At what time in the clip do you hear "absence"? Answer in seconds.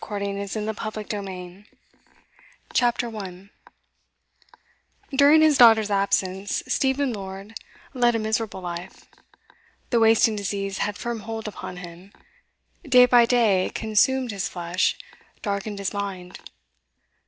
5.91-6.63